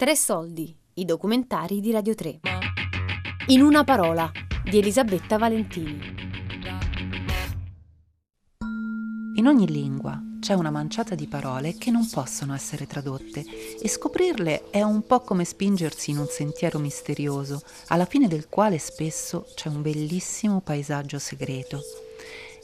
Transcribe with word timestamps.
Tre 0.00 0.16
soldi, 0.16 0.74
i 0.94 1.04
documentari 1.04 1.80
di 1.80 1.92
Radio 1.92 2.14
3. 2.14 2.40
In 3.48 3.60
una 3.60 3.84
parola, 3.84 4.32
di 4.64 4.78
Elisabetta 4.78 5.36
Valentini. 5.36 6.00
In 9.34 9.46
ogni 9.46 9.70
lingua 9.70 10.18
c'è 10.40 10.54
una 10.54 10.70
manciata 10.70 11.14
di 11.14 11.26
parole 11.26 11.74
che 11.74 11.90
non 11.90 12.08
possono 12.08 12.54
essere 12.54 12.86
tradotte 12.86 13.44
e 13.78 13.86
scoprirle 13.90 14.70
è 14.70 14.80
un 14.80 15.04
po' 15.04 15.20
come 15.20 15.44
spingersi 15.44 16.12
in 16.12 16.16
un 16.16 16.28
sentiero 16.28 16.78
misterioso, 16.78 17.60
alla 17.88 18.06
fine 18.06 18.26
del 18.26 18.48
quale 18.48 18.78
spesso 18.78 19.48
c'è 19.54 19.68
un 19.68 19.82
bellissimo 19.82 20.62
paesaggio 20.62 21.18
segreto. 21.18 21.82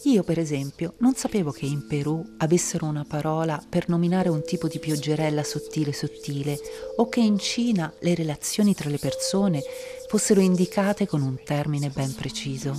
Io, 0.05 0.23
per 0.23 0.39
esempio, 0.39 0.95
non 0.99 1.15
sapevo 1.15 1.51
che 1.51 1.67
in 1.67 1.87
Perù 1.87 2.23
avessero 2.39 2.87
una 2.87 3.05
parola 3.09 3.61
per 3.69 3.89
nominare 3.89 4.29
un 4.29 4.43
tipo 4.45 4.69
di 4.69 4.79
pioggerella 4.79 5.43
sottile 5.43 5.93
sottile 5.93 6.59
o 6.97 7.09
che 7.09 7.21
in 7.21 7.39
Cina 7.39 7.93
le 8.01 8.15
relazioni 8.15 8.75
tra 8.75 8.91
le 8.91 8.99
persone 8.99 9.63
fossero 10.09 10.41
indicate 10.41 11.07
con 11.07 11.23
un 11.23 11.43
termine 11.43 11.89
ben 11.89 12.15
preciso. 12.15 12.75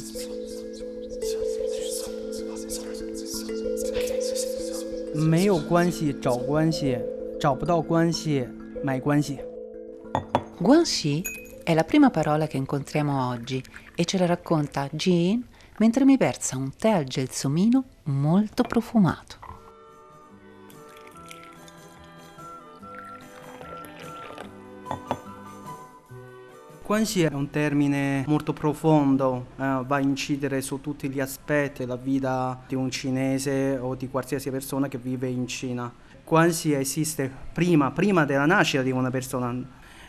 Guanxi 10.60 11.22
è 11.64 11.74
la 11.74 11.84
prima 11.84 12.10
parola 12.10 12.48
che 12.48 12.58
incontriamo 12.58 13.28
oggi 13.28 13.62
e 13.96 14.06
ce 14.06 14.18
la 14.18 14.26
racconta 14.28 14.88
Jean 14.92 15.44
mentre 15.78 16.06
mi 16.06 16.18
versa 16.18 16.58
un 16.58 16.72
tè 16.76 16.90
al 16.90 17.06
gelsomino 17.06 17.84
molto 18.04 18.64
profumato. 18.64 19.46
Guanxi 26.88 27.24
è 27.24 27.34
un 27.34 27.50
termine 27.50 28.24
molto 28.28 28.54
profondo, 28.54 29.48
eh, 29.58 29.84
va 29.86 29.98
a 29.98 30.00
incidere 30.00 30.62
su 30.62 30.80
tutti 30.80 31.10
gli 31.10 31.20
aspetti 31.20 31.80
della 31.80 31.98
vita 31.98 32.64
di 32.66 32.76
un 32.76 32.90
cinese 32.90 33.78
o 33.78 33.94
di 33.96 34.08
qualsiasi 34.08 34.50
persona 34.50 34.88
che 34.88 34.98
vive 34.98 35.28
in 35.28 35.48
Cina. 35.48 35.92
Guanxi 36.24 36.72
esiste 36.72 37.30
prima, 37.52 37.92
prima 37.92 38.24
della 38.24 38.46
nascita 38.46 38.84
di 38.84 38.92
una 38.92 39.10
persona. 39.10 39.54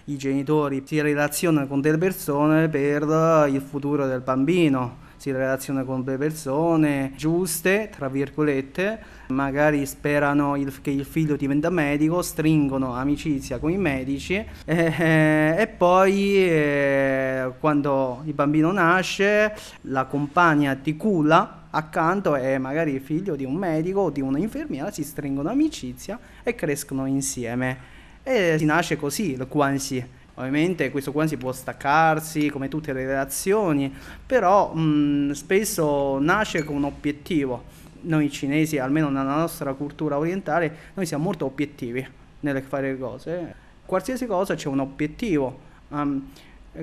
I 0.04 0.16
genitori 0.16 0.84
si 0.86 1.00
relazionano 1.00 1.66
con 1.66 1.80
delle 1.80 1.98
persone 1.98 2.68
per 2.68 3.02
il 3.50 3.60
futuro 3.60 4.06
del 4.06 4.20
bambino, 4.20 5.07
si 5.18 5.30
relazionano 5.32 5.84
con 5.84 6.02
delle 6.04 6.16
persone 6.16 7.12
giuste, 7.16 7.90
tra 7.94 8.08
virgolette, 8.08 8.98
magari 9.28 9.84
sperano 9.84 10.56
il- 10.56 10.80
che 10.80 10.90
il 10.90 11.04
figlio 11.04 11.36
diventa 11.36 11.68
medico, 11.70 12.22
stringono 12.22 12.94
amicizia 12.94 13.58
con 13.58 13.70
i 13.70 13.76
medici 13.76 14.34
eh, 14.64 15.54
e 15.58 15.66
poi 15.66 16.36
eh, 16.48 17.52
quando 17.58 18.22
il 18.24 18.32
bambino 18.32 18.72
nasce 18.72 19.54
la 19.82 20.04
compagna 20.04 20.74
ti 20.76 20.96
culla 20.96 21.66
accanto 21.70 22.34
è 22.34 22.56
magari 22.58 22.94
il 22.94 23.00
figlio 23.00 23.36
di 23.36 23.44
un 23.44 23.54
medico 23.54 24.00
o 24.00 24.10
di 24.10 24.20
un'infermiera, 24.20 24.90
si 24.90 25.02
stringono 25.04 25.50
amicizia 25.50 26.18
e 26.42 26.54
crescono 26.54 27.06
insieme. 27.06 27.96
E 28.22 28.56
si 28.58 28.64
nasce 28.64 28.96
così 28.96 29.32
il 29.32 29.46
Guanxi. 29.48 30.16
Ovviamente 30.38 30.90
questo 30.92 31.10
Guanxi 31.10 31.36
può 31.36 31.50
staccarsi 31.50 32.48
come 32.48 32.68
tutte 32.68 32.92
le 32.92 33.04
relazioni, 33.04 33.92
però 34.24 34.72
mh, 34.72 35.32
spesso 35.32 36.18
nasce 36.20 36.62
con 36.62 36.76
un 36.76 36.84
obiettivo. 36.84 37.64
Noi 38.02 38.30
cinesi, 38.30 38.78
almeno 38.78 39.08
nella 39.08 39.36
nostra 39.36 39.72
cultura 39.74 40.16
orientale, 40.16 40.92
noi 40.94 41.06
siamo 41.06 41.24
molto 41.24 41.44
obiettivi 41.44 42.06
nel 42.40 42.62
fare 42.62 42.92
le 42.92 42.98
cose. 42.98 43.54
Qualsiasi 43.84 44.26
cosa 44.26 44.54
c'è 44.54 44.68
un 44.68 44.78
obiettivo. 44.78 45.58
ehm, 45.92 46.28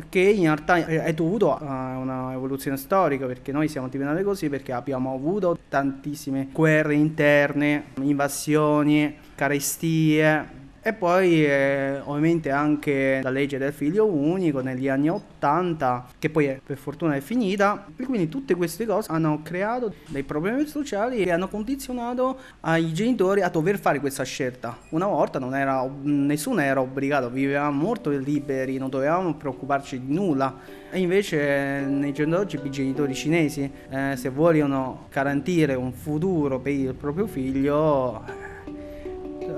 che 0.10 0.20
in 0.20 0.44
realtà 0.44 0.86
è 0.86 1.14
dovuto 1.14 1.56
a 1.56 1.98
una 1.98 2.34
evoluzione 2.34 2.76
storica 2.76 3.28
perché 3.28 3.54
noi 3.54 3.70
siamo 3.70 3.88
diventati 3.88 4.24
così 4.24 4.50
perché 4.50 4.74
abbiamo 4.74 5.14
avuto 5.14 5.58
tantissime 5.70 6.50
guerre 6.52 6.96
interne, 6.96 7.86
invasioni, 8.02 9.16
carestie 9.36 10.64
e 10.88 10.94
poi 10.94 11.44
eh, 11.44 12.00
ovviamente 12.04 12.52
anche 12.52 13.20
la 13.24 13.32
legge 13.32 13.58
del 13.58 13.74
figlio 13.74 14.06
unico 14.06 14.60
negli 14.60 14.88
anni 14.88 15.10
80 15.10 16.10
che 16.20 16.30
poi 16.30 16.46
è- 16.46 16.60
per 16.64 16.78
fortuna 16.78 17.16
è 17.16 17.22
finita 17.22 17.88
e 17.96 18.06
quindi 18.06 18.30
tutte 18.30 18.54
queste 18.54 18.86
cose 18.86 19.12
hanno 19.12 19.40
creato 19.42 19.92
dei 20.10 20.22
problemi 20.22 20.68
sociali 20.68 21.24
e 21.24 21.32
hanno 21.32 21.48
condizionato 21.48 22.38
ai 22.60 22.94
genitori 22.94 23.42
a 23.42 23.50
dover 23.50 23.80
fare 23.80 24.00
questa 24.00 24.22
scelta. 24.22 24.78
Una 24.90 25.08
volta 25.08 25.40
non 25.40 25.56
era, 25.56 25.90
nessuno 26.04 26.62
era 26.62 26.82
obbligato, 26.82 27.32
vivevamo 27.32 27.82
molto 27.82 28.12
liberi, 28.12 28.78
non 28.78 28.92
dovevamo 28.92 29.34
preoccuparci 29.34 30.06
di 30.06 30.14
nulla. 30.14 30.56
E 30.92 31.00
invece 31.00 31.80
eh, 31.80 31.82
nei 31.86 32.14
giorni 32.14 32.34
d'oggi 32.34 32.60
i 32.64 32.70
genitori 32.70 33.16
cinesi, 33.16 33.68
eh, 33.90 34.14
se 34.16 34.30
vogliono 34.30 35.08
garantire 35.12 35.74
un 35.74 35.92
futuro 35.94 36.60
per 36.60 36.74
il 36.74 36.94
proprio 36.94 37.26
figlio, 37.26 38.24
eh, 38.28 38.55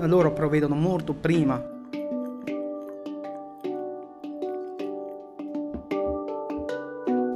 loro 0.06 0.32
provvedono 0.32 0.74
molto 0.74 1.14
prima. 1.14 1.76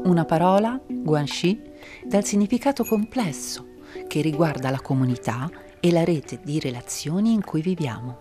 Una 0.04 0.24
parola, 0.26 0.80
Guanxi, 0.86 1.62
dal 2.04 2.24
significato 2.24 2.84
complesso 2.84 3.66
che 4.06 4.20
riguarda 4.20 4.70
la 4.70 4.80
comunità 4.80 5.50
e 5.80 5.90
la 5.90 6.04
rete 6.04 6.40
di 6.44 6.60
relazioni 6.60 7.32
in 7.32 7.42
cui 7.42 7.62
viviamo. 7.62 8.18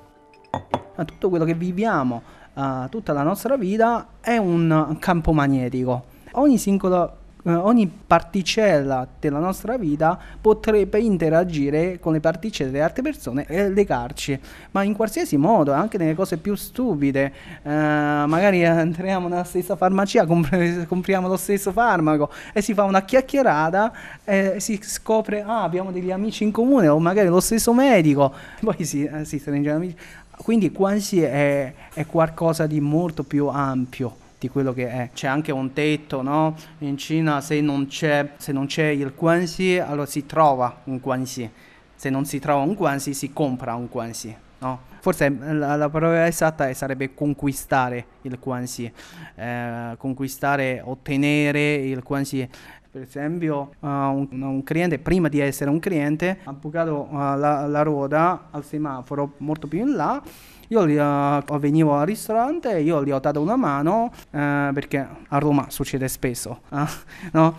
a 0.96 1.06
tutto 1.06 1.30
quello 1.30 1.46
che 1.46 1.54
viviamo, 1.54 2.22
a 2.54 2.88
tutta 2.90 3.14
la 3.14 3.24
nostra 3.24 3.58
vita 3.58 4.08
è 4.22 4.38
un 4.38 4.98
campo 5.00 5.34
magnetico. 5.34 6.06
Ogni 6.34 6.58
singola 6.58 7.18
eh, 7.44 7.54
ogni 7.54 7.88
particella 7.88 9.08
della 9.20 9.40
nostra 9.40 9.78
vita 9.78 10.18
potrebbe 10.40 11.00
interagire 11.00 12.00
con 12.00 12.14
le 12.14 12.20
particelle 12.20 12.72
delle 12.72 12.84
altre 12.84 13.02
persone 13.02 13.46
e 13.48 13.70
legarci, 13.70 14.40
ma 14.72 14.84
in 14.84 14.94
qualsiasi 14.94 15.38
modo, 15.38 15.72
anche 15.72 15.98
nelle 15.98 16.14
cose 16.16 16.38
più 16.38 16.56
stupide. 16.56 17.34
Eh, 17.64 17.70
magari 17.70 18.62
entriamo 18.62 19.28
nella 19.28 19.44
stessa 19.44 19.76
farmacia, 19.76 20.26
compr- 20.26 20.86
compriamo 20.86 21.28
lo 21.28 21.38
stesso 21.38 21.72
farmaco 21.72 22.30
e 22.54 22.62
si 22.62 22.74
fa 22.74 22.84
una 22.84 23.04
chiacchierata 23.04 23.92
e 24.24 24.56
si 24.60 24.80
scopre 24.82 25.42
ah, 25.42 25.64
abbiamo 25.64 25.92
degli 25.92 26.12
amici 26.12 26.44
in 26.44 26.52
comune 26.52 26.88
o 26.88 27.00
magari 27.00 27.28
lo 27.28 27.40
stesso 27.40 27.74
medico, 27.74 28.34
poi 28.62 28.84
si, 28.86 29.04
eh, 29.04 29.26
si 29.26 29.40
stringe 29.40 29.72
amici. 29.72 29.96
Quindi 30.38 30.72
quasi 30.72 31.22
è, 31.22 31.74
è 31.94 32.06
qualcosa 32.06 32.66
di 32.66 32.80
molto 32.80 33.24
più 33.24 33.48
ampio 33.48 34.21
di 34.42 34.50
quello 34.50 34.74
che 34.74 34.90
è. 34.90 35.10
C'è 35.14 35.28
anche 35.28 35.52
un 35.52 35.72
tetto, 35.72 36.24
no? 36.24 36.56
In 36.80 36.98
Cina 36.98 37.42
se 37.42 37.62
non 37.62 37.86
c'è, 37.86 38.32
se 38.38 38.52
non 38.52 38.66
c'è 38.66 38.88
il 38.88 39.14
guanxi, 39.16 39.78
allora 39.78 40.08
si 40.08 40.26
trova 40.26 40.82
un 40.86 40.98
guanxi. 40.98 41.48
Se 41.94 42.10
non 42.10 42.26
si 42.26 42.40
trova 42.40 42.64
un 42.64 42.74
guanxi, 42.74 43.14
si 43.14 43.32
compra 43.32 43.76
un 43.76 43.86
guanxi, 43.86 44.36
no? 44.58 44.80
Forse 45.00 45.26
eh, 45.26 45.54
la, 45.54 45.76
la 45.76 45.90
parola 45.90 46.26
esatta 46.26 46.74
sarebbe 46.74 47.14
conquistare 47.14 48.06
il 48.24 48.40
guanxi. 48.40 48.92
Eh, 49.36 49.94
conquistare, 50.00 50.82
ottenere 50.84 51.76
il 51.76 52.02
guanxi. 52.02 52.50
Per 52.92 53.04
esempio, 53.04 53.76
uh, 53.80 53.88
un, 53.88 54.28
un 54.32 54.64
cliente, 54.64 54.98
prima 54.98 55.30
di 55.30 55.40
essere 55.40 55.70
un 55.70 55.80
cliente, 55.80 56.40
ha 56.44 56.52
bucato 56.52 57.08
uh, 57.12 57.16
la, 57.38 57.68
la 57.68 57.82
ruota 57.84 58.48
al 58.50 58.66
semaforo 58.66 59.36
molto 59.38 59.68
più 59.68 59.82
in 59.82 59.96
là. 59.96 60.22
Io 60.72 60.88
gli, 60.88 60.96
uh, 60.96 61.60
venivo 61.60 61.98
al 61.98 62.06
ristorante, 62.06 62.80
io 62.80 63.04
gli 63.04 63.12
ho 63.12 63.20
dato 63.20 63.42
una 63.42 63.58
mano 63.58 64.10
eh, 64.32 64.70
perché 64.74 65.06
a 65.28 65.38
Roma 65.38 65.66
succede 65.68 66.08
spesso 66.08 66.62
eh, 66.72 66.86
no? 67.34 67.58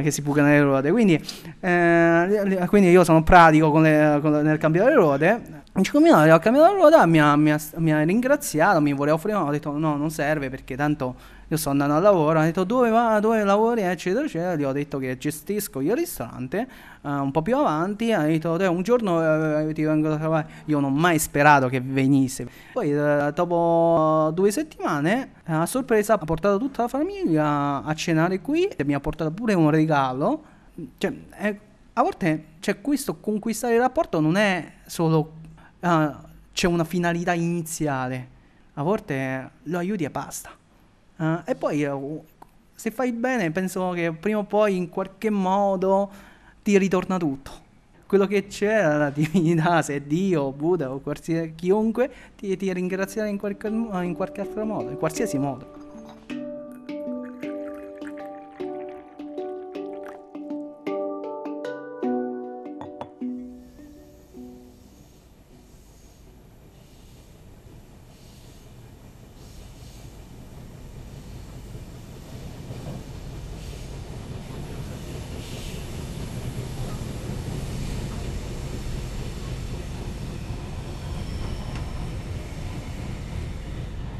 Che 0.00 0.10
si 0.12 0.22
bucano 0.22 0.46
le 0.46 0.62
ruote. 0.62 0.92
Quindi, 0.92 1.20
li- 1.60 2.48
li- 2.48 2.66
quindi 2.68 2.90
io 2.90 3.02
sono 3.02 3.24
pratico 3.24 3.72
con 3.72 3.82
le- 3.82 4.18
con 4.22 4.30
le- 4.30 4.42
nel 4.42 4.58
cambiare 4.58 4.90
le 4.90 4.94
ruote. 4.94 5.42
Un 5.72 5.82
cinque 5.82 6.00
minuti 6.00 6.28
ho 6.30 6.38
cambiato 6.38 6.70
la 6.72 6.78
ruota, 6.78 7.04
mi 7.06 7.20
ha, 7.20 7.34
mi 7.34 7.50
ha- 7.50 7.58
mi 7.78 7.92
ha 7.92 8.02
ringraziato, 8.04 8.80
mi 8.80 8.92
voleva 8.92 9.16
offrire, 9.16 9.36
ho 9.36 9.50
detto 9.50 9.76
no, 9.76 9.96
non 9.96 10.10
serve 10.10 10.48
perché 10.48 10.76
tanto 10.76 11.16
io 11.48 11.56
sto 11.56 11.70
andando 11.70 11.94
al 11.94 12.02
lavoro, 12.02 12.40
ha 12.40 12.42
detto 12.44 12.64
dove 12.64 12.90
va, 12.90 13.20
dove 13.20 13.44
lavori, 13.44 13.82
eccetera, 13.82 14.24
eccetera. 14.24 14.56
Gli 14.56 14.64
ho 14.64 14.72
detto 14.72 14.98
che 14.98 15.16
gestisco 15.16 15.80
io 15.80 15.92
il 15.92 15.98
ristorante, 15.98 16.58
eh, 17.02 17.08
un 17.08 17.30
po' 17.30 17.42
più 17.42 17.56
avanti, 17.56 18.12
ha 18.12 18.22
detto 18.22 18.56
"Dai, 18.56 18.66
un 18.66 18.82
giorno 18.82 19.68
eh, 19.68 19.72
ti 19.72 19.82
vengo 19.84 20.12
a 20.12 20.16
trovare. 20.16 20.48
Io 20.64 20.80
non 20.80 20.90
ho 20.92 20.94
mai 20.94 21.18
sperato 21.20 21.68
che 21.68 21.80
venisse. 21.80 22.48
Poi 22.72 22.90
eh, 22.92 23.30
dopo 23.34 24.30
due 24.34 24.50
settimane, 24.50 25.30
eh, 25.46 25.52
a 25.52 25.66
sorpresa, 25.66 26.14
ha 26.14 26.18
portato 26.18 26.58
tutta 26.58 26.82
la 26.82 26.88
famiglia 26.88 27.82
a 27.84 27.94
cenare 27.94 28.40
qui 28.40 28.64
e 28.64 28.84
mi 28.84 28.94
ha 28.94 29.00
portato 29.00 29.30
pure 29.30 29.54
un 29.54 29.70
regalo. 29.70 30.42
Cioè, 30.98 31.12
è- 31.30 31.58
a 31.98 32.02
volte 32.02 32.44
c'è 32.60 32.80
questo 32.80 33.16
conquistare 33.20 33.74
il 33.74 33.80
rapporto 33.80 34.20
non 34.20 34.36
è 34.36 34.72
solo 34.84 35.32
ah, 35.80 36.20
c'è 36.52 36.66
una 36.66 36.84
finalità 36.84 37.32
iniziale, 37.32 38.28
a 38.74 38.82
volte 38.82 39.50
lo 39.62 39.78
aiuti 39.78 40.04
e 40.04 40.10
basta. 40.10 40.50
Eh, 41.18 41.42
e 41.44 41.54
poi 41.54 41.82
eh, 41.82 41.92
se 42.74 42.90
fai 42.90 43.12
bene 43.12 43.50
penso 43.50 43.90
che 43.90 44.12
prima 44.12 44.38
o 44.38 44.44
poi 44.44 44.76
in 44.76 44.88
qualche 44.88 45.30
modo 45.30 46.10
ti 46.62 46.76
ritorna 46.78 47.16
tutto. 47.16 47.64
quello 48.06 48.26
che 48.26 48.46
c'è, 48.46 48.82
la 48.82 49.10
divinità, 49.14 49.82
se 49.82 49.96
è 49.96 50.00
Dio, 50.00 50.52
Buddha 50.52 50.92
o 50.92 51.00
qualsiasi, 51.00 51.54
chiunque, 51.56 52.10
ti, 52.36 52.56
ti 52.56 52.72
ringrazierà 52.72 53.26
in 53.26 53.38
qualche, 53.38 53.68
in 53.68 54.14
qualche 54.14 54.40
altro 54.40 54.64
modo, 54.64 54.90
in 54.90 54.98
qualsiasi 54.98 55.38
modo. 55.38 55.85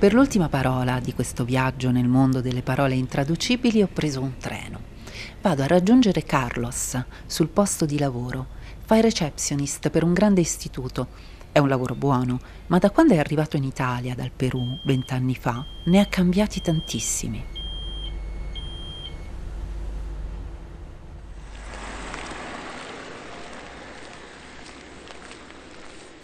Per 0.06 0.14
l'ultima 0.14 0.49
parola 0.49 1.00
di 1.00 1.12
questo 1.12 1.44
viaggio 1.44 1.91
nel 1.91 2.06
mondo 2.06 2.41
delle 2.41 2.62
parole 2.62 2.94
intraducibili 2.94 3.82
ho 3.82 3.88
preso 3.93 4.20
un 4.20 4.37
treno. 4.38 4.79
Vado 5.43 5.64
a 5.64 5.67
raggiungere 5.67 6.23
Carlos 6.23 6.97
sul 7.26 7.49
posto 7.49 7.87
di 7.87 7.99
lavoro. 7.99 8.47
Fa 8.85 8.99
il 8.99 9.03
receptionist 9.03 9.91
per 9.91 10.05
un 10.05 10.12
grande 10.12 10.41
istituto. 10.41 11.08
È 11.50 11.58
un 11.58 11.67
lavoro 11.67 11.97
buono, 11.97 12.38
ma 12.69 12.79
da 12.79 12.93
quando 12.93 13.14
è 13.14 13.19
arrivato 13.19 13.56
in 13.56 13.64
Italia 13.64 14.14
dal 14.14 14.31
Perù 14.31 14.79
vent'anni 14.85 15.35
fa 15.35 15.67
ne 15.87 15.99
ha 15.99 16.06
cambiati 16.06 16.61
tantissimi. 16.61 17.44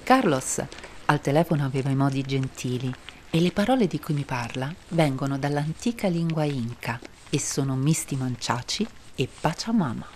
Carlos 0.05 0.65
al 1.07 1.21
telefono 1.21 1.65
aveva 1.65 1.91
i 1.91 1.97
modi 1.97 2.23
gentili 2.23 2.95
e 3.35 3.41
le 3.41 3.51
parole 3.51 3.87
di 3.87 3.99
cui 3.99 4.13
mi 4.13 4.25
parla 4.25 4.71
vengono 4.89 5.39
dall'antica 5.39 6.07
lingua 6.07 6.45
inca 6.45 7.01
e 7.31 7.41
sono 7.41 7.75
Misti 7.75 8.15
Manciaci 8.15 8.87
e 9.15 9.27
Pachamama. 9.41 10.07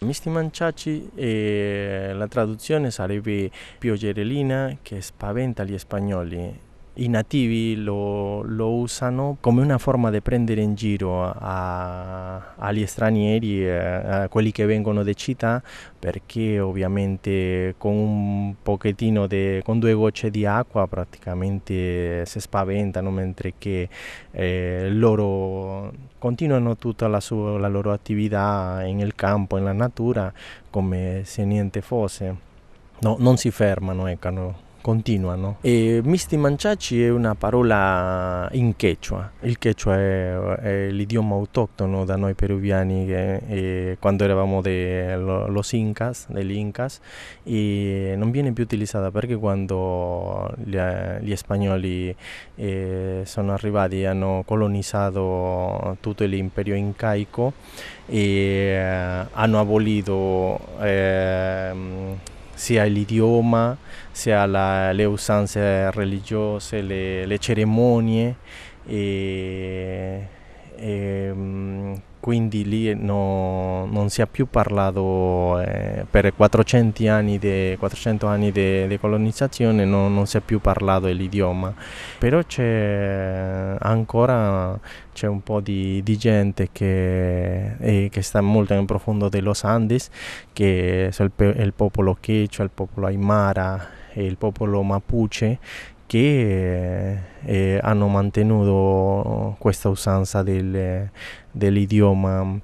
Misti 0.00 0.28
Manciaci, 0.28 1.08
eh, 1.14 2.10
la 2.12 2.28
traduzione 2.28 2.90
sarebbe 2.90 3.50
pioggerellina 3.78 4.76
che 4.82 5.00
spaventa 5.00 5.64
gli 5.64 5.78
spagnoli 5.78 6.60
i 6.94 7.08
nativi 7.08 7.76
lo, 7.76 8.42
lo, 8.42 8.72
usano 8.74 9.38
come 9.40 9.62
una 9.62 9.78
forma 9.78 10.10
di 10.10 10.20
prendere 10.20 10.60
in 10.60 10.74
giro 10.74 11.24
a, 11.24 12.54
agli 12.56 12.84
stranieri, 12.86 13.68
a 13.70 14.28
quelli 14.28 14.52
che 14.52 14.66
vengono 14.66 15.02
da 15.02 15.12
città, 15.14 15.62
perché 15.98 16.60
ovviamente 16.60 17.74
con 17.78 17.94
un 17.94 18.54
pochettino, 18.62 19.26
de, 19.26 19.62
con 19.64 19.78
due 19.78 19.94
gocce 19.94 20.30
di 20.30 20.44
acqua 20.44 20.86
praticamente 20.86 22.26
si 22.26 22.40
spaventano, 22.40 23.10
mentre 23.10 23.54
che 23.56 23.88
eh, 24.30 24.88
loro 24.90 25.92
continuano 26.18 26.76
tutta 26.76 27.08
la, 27.08 27.20
sua, 27.20 27.58
la 27.58 27.68
loro 27.68 27.92
attività 27.92 28.80
nel 28.82 29.14
campo, 29.14 29.56
nella 29.56 29.72
natura, 29.72 30.30
come 30.68 31.22
se 31.24 31.44
niente 31.44 31.80
fosse. 31.80 32.50
No, 33.00 33.16
non 33.18 33.36
si 33.38 33.50
fermano, 33.50 34.06
ecco 34.06 34.70
continuano. 34.82 35.56
E 35.62 36.02
misti 36.04 36.36
manciaci 36.36 37.02
è 37.02 37.08
una 37.08 37.34
parola 37.34 38.48
in 38.52 38.76
quechua. 38.76 39.30
Il 39.40 39.56
quechua 39.56 39.96
è, 39.96 40.34
è 40.34 40.90
l'idioma 40.90 41.34
autoctono 41.34 42.04
da 42.04 42.16
noi 42.16 42.34
peruviani 42.34 43.06
che, 43.06 43.96
quando 43.98 44.24
eravamo 44.24 44.60
de 44.60 45.16
los 45.16 45.72
incas, 45.72 46.26
degli 46.28 46.56
incas, 46.56 47.00
e 47.44 48.14
non 48.16 48.30
viene 48.30 48.52
più 48.52 48.64
utilizzata 48.64 49.10
perché 49.10 49.36
quando 49.36 50.52
gli, 50.62 50.76
gli 51.20 51.34
spagnoli 51.36 52.14
eh, 52.56 53.22
sono 53.24 53.52
arrivati 53.52 54.02
e 54.02 54.06
hanno 54.06 54.42
colonizzato 54.44 55.96
tutto 56.00 56.24
l'imperio 56.24 56.74
incaico 56.74 57.52
e 58.06 58.18
eh, 58.18 59.26
hanno 59.32 59.60
abolito 59.60 60.58
eh, 60.80 61.70
sia 62.62 62.84
l'idioma, 62.84 63.76
sia 64.12 64.46
la, 64.46 64.92
le 64.92 65.04
usanze 65.04 65.90
religiose, 65.90 66.80
le, 66.80 67.26
le 67.26 67.38
cerimonie 67.38 68.36
e, 68.86 70.28
e 70.76 71.32
mm, 71.34 71.94
quindi 72.22 72.64
lì 72.64 72.94
no, 72.94 73.84
non 73.86 74.08
si 74.08 74.22
è 74.22 74.28
più 74.28 74.46
parlato 74.46 75.58
eh, 75.60 76.06
per 76.08 76.32
400 76.32 77.08
anni 77.08 77.36
di 77.36 77.74
400 77.76 78.28
anni 78.28 78.52
di 78.52 78.96
colonizzazione 79.00 79.84
non, 79.84 80.14
non, 80.14 80.26
si 80.26 80.36
è 80.36 80.40
più 80.40 80.60
parlato 80.60 81.06
dell'idioma. 81.06 81.74
Però 82.18 82.40
c'è 82.44 83.74
ancora 83.76 84.78
c'è 85.12 85.26
un 85.26 85.42
po' 85.42 85.58
di, 85.58 86.00
di 86.04 86.16
gente 86.16 86.68
che, 86.70 87.74
eh, 87.78 88.08
che, 88.08 88.22
sta 88.22 88.40
molto 88.40 88.74
nel 88.74 88.84
profondo 88.84 89.28
dello 89.28 89.52
Andes 89.62 90.08
che 90.52 91.08
è 91.08 91.22
il, 91.24 91.32
il 91.58 91.72
popolo 91.74 92.16
Quechua, 92.22 92.62
il 92.62 92.70
popolo 92.72 93.08
Aymara 93.08 93.88
e 94.12 94.24
il 94.24 94.36
popolo 94.36 94.80
Mapuche 94.84 95.58
che 96.12 97.18
eh, 97.42 97.80
hanno 97.82 98.06
mantenuto 98.06 99.56
questa 99.58 99.88
usanza 99.88 100.42
del, 100.42 101.08
dell'idioma 101.50 102.60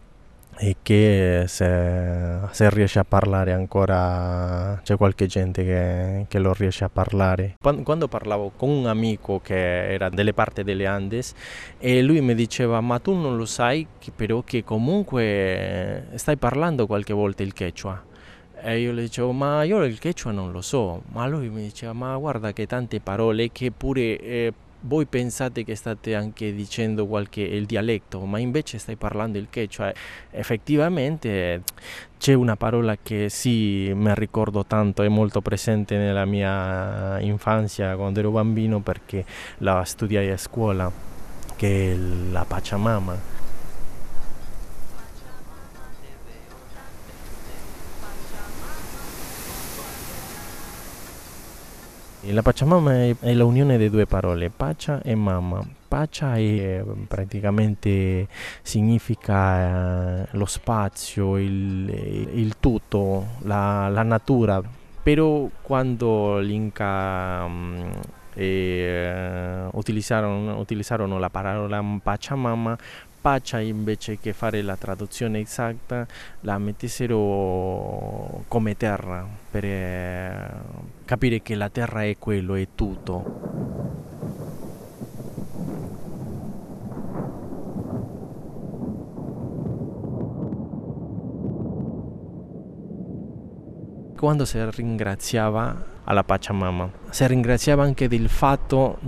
e 0.59 0.77
che 0.83 1.45
se, 1.47 2.41
se, 2.51 2.69
riesce 2.69 2.99
a 2.99 3.05
parlare 3.05 3.55
ancora 3.55 4.79
c'è 4.85 4.99
qualche 4.99 5.25
gente 5.25 5.65
che, 5.65 6.27
che 6.29 6.39
lo 6.39 6.53
riesce 6.53 6.85
a 6.85 6.91
parlare. 6.91 7.55
Quando, 7.59 7.85
quando, 7.85 8.07
parlavo 8.07 8.53
con 8.55 8.69
un 8.69 8.87
amico 8.87 9.41
che 9.41 9.95
era 9.95 10.11
delle 10.11 10.35
parti 10.35 10.63
delle 10.63 10.85
Andes 10.85 11.33
e 11.79 12.03
lui 12.03 12.21
mi 12.21 12.35
diceva 12.35 12.83
ma 12.83 12.99
tu 12.99 13.15
non 13.15 13.39
lo 13.39 13.47
sai 13.47 13.87
però 14.15 14.43
che 14.43 14.63
comunque 14.63 16.09
stai 16.17 16.37
parlando 16.37 16.87
qualche 16.87 17.15
volta 17.15 17.43
il 17.43 17.55
quechua 17.55 18.05
e 18.63 18.81
io 18.81 18.93
le 18.93 19.03
dicevo, 19.03 19.33
ma 19.33 19.63
io 19.63 19.83
il 19.85 20.01
quechua 20.01 20.33
non 20.33 20.53
lo 20.53 20.61
so, 20.61 21.03
ma 21.13 21.27
lui 21.27 21.49
mi 21.49 21.63
diceva, 21.63 21.93
ma 21.93 22.17
guarda 22.17 22.53
che 22.53 22.67
tante 22.67 23.01
parole 23.01 23.51
che 23.53 23.71
pure 23.71 24.19
eh, 24.19 24.53
voi 24.81 25.07
pensate 25.07 25.65
che 25.65 25.75
state 25.75 26.15
anche 26.15 26.55
dicendo 26.55 27.07
qualche 27.07 27.41
il 27.41 27.67
dialetto, 27.67 28.25
ma 28.25 28.39
invece 28.39 28.79
stai 28.79 28.97
parlando 28.97 29.39
il 29.39 29.49
quechua. 29.51 29.93
Effettivamente 30.31 31.63
c'è 32.19 32.35
una 32.35 32.57
parola 32.57 32.97
che 33.03 33.29
sì, 33.29 33.93
mi 33.95 34.13
ricordo 34.15 34.65
tanto, 34.65 35.03
è 35.03 35.09
molto 35.09 35.41
presente 35.41 35.97
nella 35.97 36.25
mia 36.25 37.19
infanzia 37.21 37.97
quando 37.97 38.21
ero 38.21 38.31
bambino 38.31 38.81
perché 38.81 39.25
la 39.59 39.83
studiai 39.85 40.31
a 40.31 40.37
scuola, 40.37 40.91
che 41.57 41.93
è 41.93 41.97
la 42.31 42.45
Pachamama 42.45 43.38
La 52.31 52.43
Pachamama 52.43 52.93
è, 52.93 53.17
è 53.21 53.33
l'unione 53.33 53.79
di 53.79 53.89
due 53.89 54.05
parole, 54.05 54.51
Pacha 54.51 55.01
e 55.03 55.15
Mamma. 55.15 55.67
Pacha 55.89 56.37
è, 56.37 56.85
praticamente 57.07 58.29
significa 58.61 60.23
eh, 60.23 60.29
lo 60.33 60.45
spazio, 60.45 61.39
il, 61.39 61.89
il 62.35 62.59
tutto, 62.61 63.37
la, 63.45 63.89
la, 63.89 64.03
natura, 64.03 64.63
però 65.03 65.49
quando 65.63 66.39
l'Inca 66.39 67.45
um, 67.45 67.91
eh, 68.35 69.67
utilizzarono, 69.73 70.59
utilizzarono 70.59 71.19
la 71.19 71.31
parola 71.31 71.83
Pachamama 72.03 72.77
Pacha 73.21 73.59
invece 73.59 74.19
che 74.19 74.33
fare 74.33 74.63
la 74.63 74.77
traduzione 74.77 75.41
esatta 75.41 76.07
la 76.43 76.57
mettessero 76.59 78.45
come 78.47 78.77
terra 78.77 79.27
per 79.51 79.65
eh, 79.65 80.51
capire 81.09 81.41
che 81.41 81.55
la 81.55 81.71
terra 81.71 82.05
è 82.05 82.19
quello, 82.19 82.55
è 82.55 82.69
tutto. 82.75 83.47
quando 94.19 94.45
si 94.45 94.59
ringraziava 94.71 96.01
alla 96.05 96.25
Pachamama, 96.25 96.91
si 97.09 97.25
ringraziava 97.27 97.85
anche 97.85 98.09
del 98.09 98.29
fatto 98.29 98.99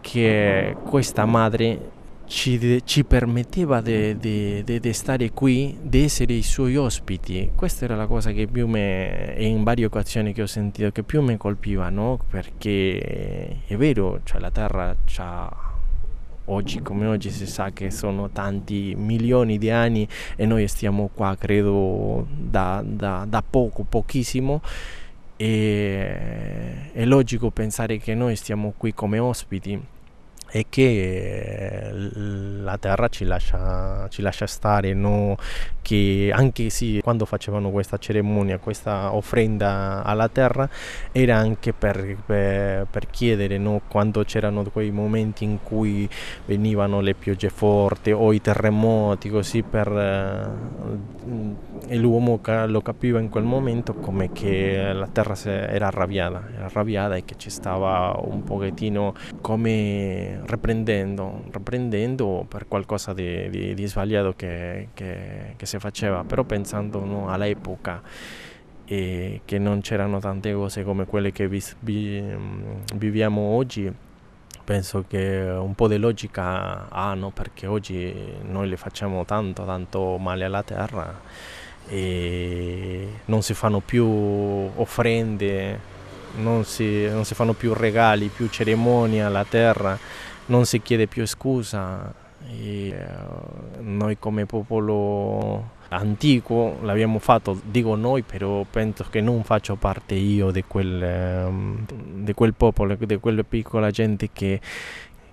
che 0.00 0.76
questa 0.84 1.26
madre 1.26 1.90
ci, 2.30 2.80
ci 2.84 3.04
permetteva 3.04 3.80
di 3.80 4.80
stare 4.92 5.32
qui, 5.32 5.76
di 5.82 6.04
essere 6.04 6.34
i 6.34 6.42
suoi 6.42 6.76
ospiti. 6.76 7.50
Questa 7.56 7.84
era 7.84 7.96
la 7.96 8.06
cosa 8.06 8.30
che 8.30 8.46
più 8.46 8.68
me, 8.68 9.34
in 9.38 9.64
varie 9.64 9.86
occasioni 9.86 10.32
che 10.32 10.42
ho 10.42 10.46
sentito, 10.46 10.92
che 10.92 11.02
più 11.02 11.22
mi 11.22 11.36
colpiva, 11.36 11.88
no? 11.88 12.20
Perché 12.30 13.64
è 13.66 13.76
vero, 13.76 14.20
cioè 14.22 14.40
la 14.40 14.52
terra 14.52 14.96
ha 15.16 15.56
oggi 16.44 16.80
come 16.82 17.06
oggi 17.06 17.30
si 17.30 17.46
sa 17.46 17.70
che 17.72 17.90
sono 17.90 18.30
tanti 18.30 18.94
milioni 18.96 19.58
di 19.58 19.70
anni 19.70 20.06
e 20.36 20.46
noi 20.46 20.66
stiamo 20.66 21.10
qua 21.12 21.36
credo 21.38 22.26
da, 22.28 22.82
da, 22.84 23.24
da 23.28 23.42
poco, 23.48 23.84
pochissimo 23.88 24.60
e 25.36 26.90
è 26.92 27.04
logico 27.04 27.50
pensare 27.50 27.98
che 27.98 28.14
noi 28.14 28.34
stiamo 28.34 28.74
qui 28.76 28.92
come 28.92 29.20
ospiti 29.20 29.80
e 30.50 30.66
che 30.68 30.82
eh, 30.82 31.92
la 32.62 32.76
terra 32.78 33.08
ci 33.08 33.24
lascia, 33.24 34.06
ci 34.08 34.22
lascia 34.22 34.46
stare, 34.46 34.94
no? 34.94 35.36
che 35.82 36.30
anche 36.32 36.70
sì, 36.70 37.00
quando 37.02 37.24
facevano 37.24 37.70
questa 37.70 37.98
cerimonia, 37.98 38.58
questa 38.58 39.14
offrenda 39.14 40.02
alla 40.04 40.28
terra, 40.28 40.68
era 41.12 41.36
anche 41.36 41.72
per, 41.72 42.16
per, 42.24 42.86
per 42.90 43.10
chiedere 43.10 43.58
no? 43.58 43.80
quando 43.88 44.24
c'erano 44.24 44.62
quei 44.64 44.90
momenti 44.90 45.44
in 45.44 45.58
cui 45.62 46.08
venivano 46.46 47.00
le 47.00 47.14
piogge 47.14 47.48
forti 47.48 48.12
o 48.12 48.32
i 48.32 48.40
terremoti, 48.40 49.28
così 49.28 49.62
per, 49.62 49.88
eh, 49.88 50.48
e 51.86 51.96
l'uomo 51.96 52.40
lo 52.66 52.80
capiva 52.82 53.20
in 53.20 53.28
quel 53.28 53.44
momento 53.44 53.94
come 53.94 54.32
che 54.32 54.92
la 54.92 55.06
terra 55.06 55.36
era 55.44 55.88
arrabbiata, 55.88 56.42
era 56.54 56.64
arrabbiata 56.66 57.16
e 57.16 57.24
che 57.24 57.34
ci 57.36 57.50
stava 57.50 58.18
un 58.22 58.44
pochettino 58.44 59.14
come 59.40 60.39
riprendendo, 60.46 61.44
riprendendo 61.50 62.44
per 62.48 62.66
qualcosa 62.68 63.12
di, 63.12 63.48
di, 63.50 63.74
di 63.74 63.86
sbagliato 63.86 64.34
che, 64.36 64.88
che, 64.94 65.54
che, 65.56 65.66
si 65.66 65.78
faceva, 65.78 66.24
però 66.24 66.44
pensando 66.44 67.04
no, 67.04 67.28
all'epoca 67.28 68.02
e 68.84 69.42
che 69.44 69.58
non 69.58 69.80
c'erano 69.80 70.18
tante 70.18 70.52
cose 70.52 70.82
come 70.82 71.04
quelle 71.04 71.32
che 71.32 71.48
vi, 71.48 71.62
vi, 71.80 72.22
viviamo 72.94 73.40
oggi, 73.40 73.92
penso 74.64 75.04
che 75.08 75.40
un 75.42 75.74
po' 75.74 75.88
di 75.88 75.96
logica 75.96 76.88
hanno 76.88 77.30
perché 77.30 77.66
oggi 77.66 78.14
noi 78.42 78.68
le 78.68 78.76
facciamo 78.76 79.24
tanto, 79.24 79.64
tanto 79.64 80.18
male 80.18 80.44
alla 80.44 80.62
terra 80.62 81.20
e 81.86 83.08
non 83.26 83.42
si 83.42 83.54
fanno 83.54 83.80
più 83.80 84.06
offrende 84.06 85.98
non 86.36 86.64
si, 86.64 87.08
non 87.08 87.24
si, 87.24 87.34
fanno 87.34 87.52
più 87.52 87.72
regali, 87.74 88.28
più 88.28 88.48
cerimonie 88.48 89.22
alla 89.22 89.44
terra, 89.44 89.98
non 90.50 90.66
si 90.66 90.82
chiede 90.82 91.06
più 91.06 91.26
scusa. 91.26 92.12
E 92.48 92.88
eh, 92.88 93.04
noi 93.80 94.18
come 94.18 94.46
popolo 94.46 95.78
antico 95.90 96.78
l'abbiamo 96.82 97.18
fatto, 97.18 97.60
dico 97.64 97.94
noi, 97.96 98.22
però 98.22 98.64
penso 98.68 99.06
che 99.10 99.20
non 99.20 99.42
faccio 99.44 99.76
parte 99.76 100.14
io 100.14 100.50
di 100.50 100.64
quel, 100.66 101.02
ehm, 101.02 101.86
di 102.24 102.32
quel 102.32 102.54
popolo, 102.54 102.94
di 102.94 103.16
quella 103.16 103.42
piccola 103.42 103.90
gente 103.90 104.30
che, 104.32 104.60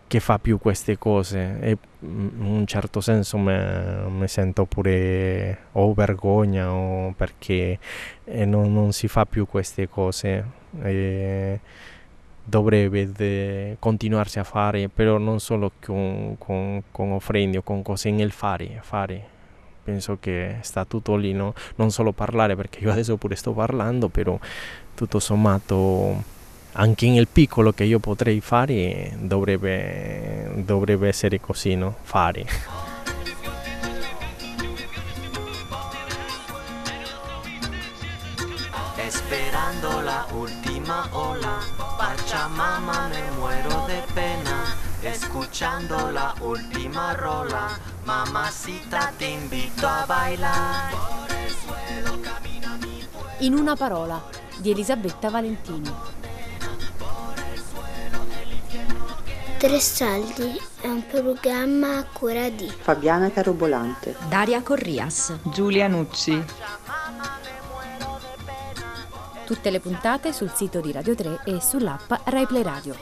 che 0.07 0.19
fa 0.19 0.37
più 0.39 0.57
queste 0.59 0.97
cose 0.97 1.59
e 1.61 1.77
in 1.99 2.31
un 2.39 2.65
certo 2.67 3.01
senso 3.01 3.37
mi 3.37 4.27
sento 4.27 4.65
pure 4.65 5.57
o 5.73 5.93
vergogna 5.93 6.71
o 6.71 7.13
perché 7.13 7.79
non, 8.25 8.73
non, 8.73 8.91
si 8.93 9.07
fa 9.07 9.25
più 9.25 9.45
queste 9.47 9.89
cose 9.89 10.45
e 10.81 11.59
dovrebbe 12.49 13.75
continuarsi 13.79 14.39
a 14.39 14.45
fare 14.45 14.87
però 14.87 15.17
non 15.17 15.41
solo 15.41 15.71
con, 15.83 16.35
con, 16.37 16.81
con 16.91 17.11
offrende 17.11 17.57
o 17.57 17.61
con 17.61 17.81
cose 17.81 18.09
nel 18.09 18.31
fare, 18.31 18.79
fare 18.81 19.35
penso 19.83 20.17
che 20.19 20.57
sta 20.61 20.85
tutto 20.85 21.15
lì 21.15 21.33
no? 21.33 21.53
non 21.75 21.91
solo 21.91 22.13
parlare 22.13 22.55
perché 22.55 22.79
io 22.79 22.91
adesso 22.91 23.17
pure 23.17 23.35
sto 23.35 23.51
parlando 23.51 24.07
però 24.07 24.39
tutto 24.95 25.19
sommato 25.19 26.35
anche 26.79 27.09
nel 27.09 27.27
piccolo 27.27 27.73
che 27.73 27.83
io 27.83 27.99
potrei 27.99 28.39
fare 28.39 29.15
dovrebbe, 29.19 30.51
dovrebbe 30.63 31.07
essere 31.07 31.39
così, 31.39 31.75
no? 31.75 31.95
Fare. 32.03 32.45
Escuchando 45.59 46.11
la 46.11 46.35
última 46.41 47.13
rola, 47.13 47.75
mamacita 48.03 49.11
te 49.17 49.25
invito 49.25 49.87
a 49.87 50.05
bailar. 50.05 50.93
In 53.39 53.55
una 53.55 53.75
parola, 53.75 54.23
di 54.57 54.69
Elisabetta 54.69 55.31
Valentini. 55.31 55.91
Tre 59.57 59.79
Saldi 59.79 60.61
è 60.79 60.89
un 60.89 61.03
programma 61.07 61.97
a 61.97 62.03
cura 62.03 62.49
di 62.49 62.69
Fabiana 62.69 63.31
Carobolante, 63.31 64.15
Daria 64.29 64.61
Corrias, 64.61 65.39
Giulia 65.45 65.87
Nucci. 65.87 66.45
Tutte 69.43 69.71
le 69.71 69.79
puntate 69.79 70.31
sul 70.33 70.51
sito 70.53 70.81
di 70.81 70.91
Radio 70.91 71.15
3 71.15 71.41
e 71.45 71.59
sull'app 71.59 72.11
RaiPlay 72.25 72.61
Radio. 72.61 72.95